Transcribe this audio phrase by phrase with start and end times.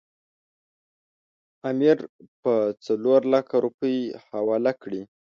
[1.69, 1.97] امیر
[2.41, 2.53] به
[2.85, 3.97] څلورلکه روپۍ
[4.29, 5.01] حواله کړي.